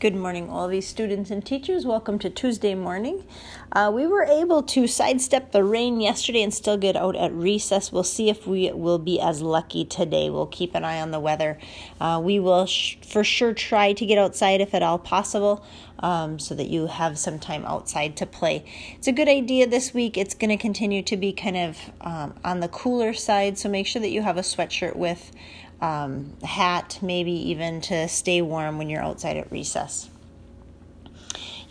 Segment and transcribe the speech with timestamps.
[0.00, 1.84] Good morning, all these students and teachers.
[1.84, 3.24] Welcome to Tuesday morning.
[3.72, 7.90] Uh, we were able to sidestep the rain yesterday and still get out at recess.
[7.90, 10.30] We'll see if we will be as lucky today.
[10.30, 11.58] We'll keep an eye on the weather.
[12.00, 15.64] Uh, we will sh- for sure try to get outside if at all possible
[15.98, 18.64] um, so that you have some time outside to play.
[18.94, 20.16] It's a good idea this week.
[20.16, 23.88] It's going to continue to be kind of um, on the cooler side, so make
[23.88, 25.32] sure that you have a sweatshirt with
[25.80, 30.10] um, hat, maybe even to stay warm when you're outside at recess.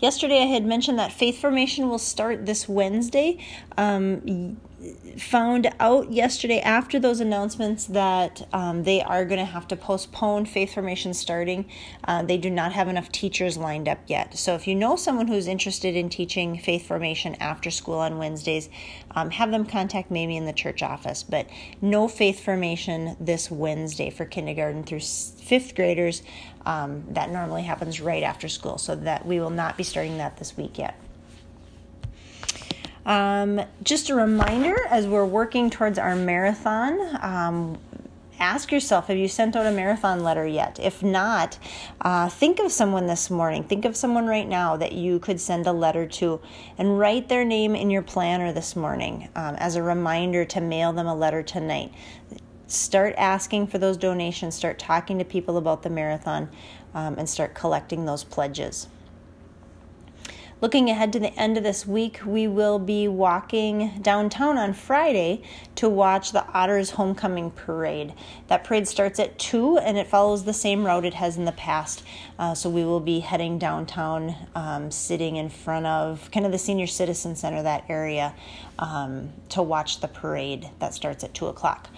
[0.00, 3.44] Yesterday, I had mentioned that faith formation will start this Wednesday.
[3.76, 4.56] Um,
[5.18, 10.46] found out yesterday after those announcements that um, they are going to have to postpone
[10.46, 11.68] faith formation starting.
[12.04, 14.38] Uh, they do not have enough teachers lined up yet.
[14.38, 18.70] So if you know someone who's interested in teaching faith formation after school on Wednesdays,
[19.10, 21.24] um, have them contact Mamie in the church office.
[21.24, 21.48] But
[21.80, 26.22] no faith formation this Wednesday for kindergarten through fifth graders.
[26.66, 30.36] Um, that normally happens right after school, so that we will not be starting that
[30.36, 31.00] this week yet.
[33.08, 37.78] Um, just a reminder as we're working towards our marathon, um,
[38.38, 40.78] ask yourself have you sent out a marathon letter yet?
[40.78, 41.58] If not,
[42.02, 43.64] uh, think of someone this morning.
[43.64, 46.42] Think of someone right now that you could send a letter to
[46.76, 50.92] and write their name in your planner this morning um, as a reminder to mail
[50.92, 51.90] them a letter tonight.
[52.66, 56.50] Start asking for those donations, start talking to people about the marathon,
[56.92, 58.86] um, and start collecting those pledges.
[60.60, 65.44] Looking ahead to the end of this week, we will be walking downtown on Friday
[65.76, 68.12] to watch the Otters Homecoming Parade.
[68.48, 71.52] That parade starts at 2 and it follows the same route it has in the
[71.52, 72.02] past.
[72.40, 76.58] Uh, so we will be heading downtown, um, sitting in front of kind of the
[76.58, 78.34] Senior Citizen Center, that area,
[78.80, 81.88] um, to watch the parade that starts at 2 o'clock.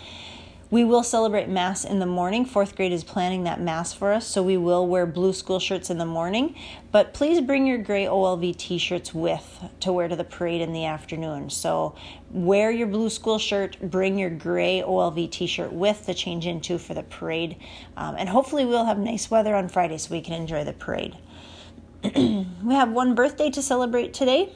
[0.70, 2.44] We will celebrate Mass in the morning.
[2.44, 5.90] Fourth grade is planning that Mass for us, so we will wear blue school shirts
[5.90, 6.54] in the morning.
[6.92, 10.72] But please bring your gray OLV t shirts with to wear to the parade in
[10.72, 11.50] the afternoon.
[11.50, 11.96] So
[12.30, 16.78] wear your blue school shirt, bring your gray OLV t shirt with to change into
[16.78, 17.56] for the parade.
[17.97, 21.16] Um, and hopefully, we'll have nice weather on Friday so we can enjoy the parade.
[22.04, 24.52] we have one birthday to celebrate today.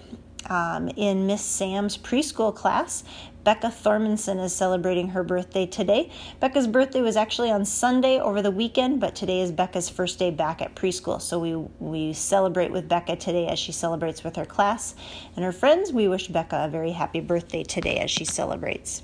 [0.46, 3.02] Um, in Miss Sam's preschool class.
[3.44, 6.10] Becca Thormanson is celebrating her birthday today.
[6.40, 10.30] Becca's birthday was actually on Sunday over the weekend, but today is Becca's first day
[10.30, 11.20] back at preschool.
[11.20, 14.94] So we, we celebrate with Becca today as she celebrates with her class
[15.36, 15.92] and her friends.
[15.92, 19.02] We wish Becca a very happy birthday today as she celebrates.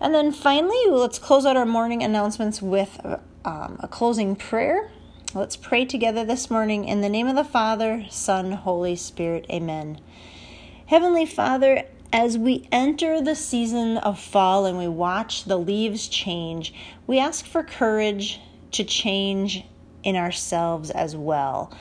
[0.00, 2.98] And then finally, let's close out our morning announcements with
[3.44, 4.90] um, a closing prayer.
[5.32, 9.46] Let's pray together this morning in the name of the Father, Son, Holy Spirit.
[9.48, 10.00] Amen.
[10.86, 16.74] Heavenly Father, as we enter the season of fall and we watch the leaves change,
[17.06, 18.38] we ask for courage
[18.70, 19.64] to change
[20.04, 21.72] in ourselves as well.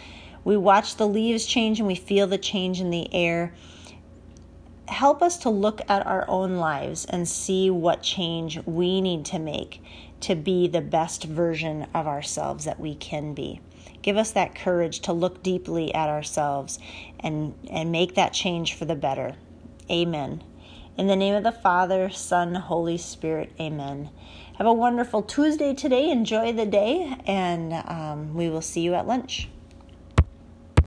[0.45, 3.53] We watch the leaves change and we feel the change in the air.
[4.87, 9.39] Help us to look at our own lives and see what change we need to
[9.39, 9.83] make
[10.21, 13.59] to be the best version of ourselves that we can be.
[14.01, 16.79] Give us that courage to look deeply at ourselves
[17.19, 19.35] and, and make that change for the better.
[19.91, 20.41] Amen.
[20.97, 24.09] In the name of the Father, Son, Holy Spirit, amen.
[24.57, 26.09] Have a wonderful Tuesday today.
[26.09, 29.49] Enjoy the day, and um, we will see you at lunch.